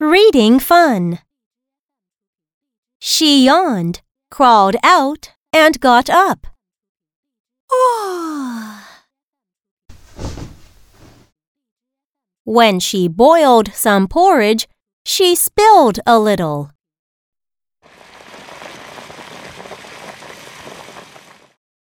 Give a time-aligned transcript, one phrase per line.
[0.00, 1.20] eating fun.
[2.98, 6.46] She yawned, crawled out, and got up.
[12.44, 14.68] when she boiled some porridge,
[15.04, 16.70] she spilled a little.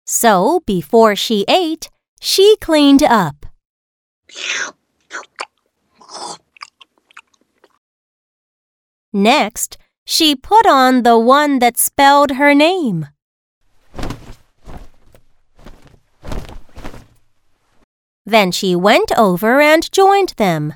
[0.05, 1.89] So before she ate,
[2.19, 3.45] she cleaned up.
[9.11, 13.07] Next, she put on the one that spelled her name.
[18.25, 20.75] Then she went over and joined them.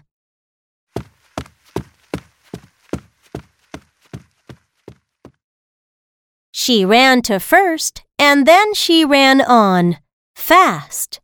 [6.52, 9.98] She ran to first, and then she ran on,
[10.36, 11.20] fast.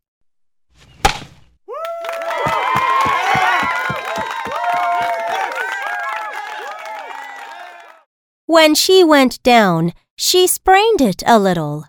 [8.50, 11.86] When she went down, she sprained it a little.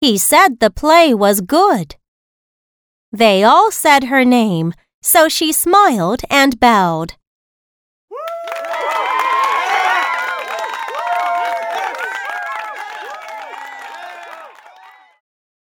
[0.00, 1.94] He said the play was good.
[3.12, 7.14] They all said her name, so she smiled and bowed.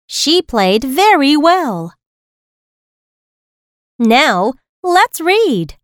[0.06, 1.97] She played very well.
[4.00, 4.52] Now,
[4.84, 5.74] let's read.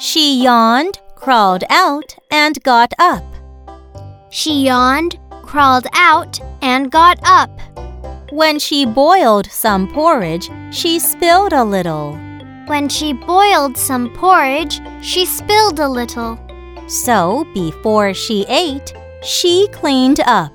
[0.00, 3.22] She yawned, crawled out, and got up.
[4.30, 7.50] She yawned, crawled out, and got up.
[8.32, 12.18] When she boiled some porridge, she spilled a little.
[12.66, 16.36] When she boiled some porridge, she spilled a little.
[16.88, 20.52] So, before she ate, she cleaned up.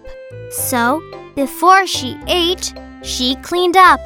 [0.52, 1.02] So,
[1.36, 2.74] before she ate,
[3.04, 4.00] she cleaned up.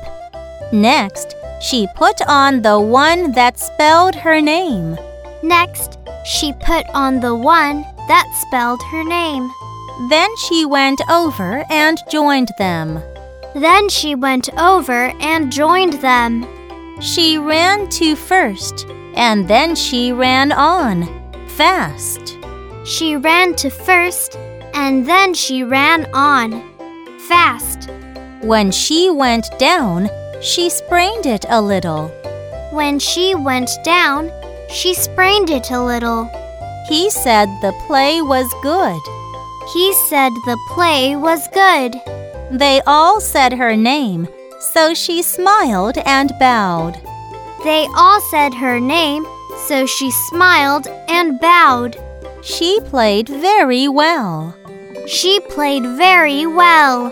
[0.71, 4.97] Next, she put on the one that spelled her name.
[5.41, 9.51] Next, she put on the one that spelled her name.
[10.09, 13.01] Then she went over and joined them.
[13.55, 16.47] Then she went over and joined them.
[16.99, 21.05] She ran to first, and then she ran on,
[21.47, 22.37] fast.
[22.83, 24.35] She ran to first,
[24.73, 26.63] and then she ran on,
[27.19, 27.89] fast.
[28.43, 30.09] When she went down,
[30.41, 32.09] she sprained it a little.
[32.71, 34.31] When she went down,
[34.69, 36.29] she sprained it a little.
[36.89, 38.99] He said the play was good.
[39.73, 41.93] He said the play was good.
[42.51, 44.27] They all said her name,
[44.73, 46.99] so she smiled and bowed.
[47.63, 49.25] They all said her name,
[49.67, 51.95] so she smiled and bowed.
[52.43, 54.53] She played very well.
[55.07, 57.09] She played very well.